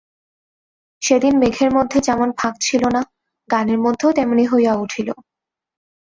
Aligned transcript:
সেদিন 1.01 1.33
মেঘের 1.37 1.69
মধ্যে 1.77 1.97
যেমন 2.01 2.29
ফাঁক 2.39 2.55
ছিল 2.61 2.83
না, 2.95 3.01
গানের 3.49 3.79
মধ্যেও 3.79 4.11
তেমনি 4.11 4.43
হইয়া 4.47 4.73
উঠিল। 4.75 5.09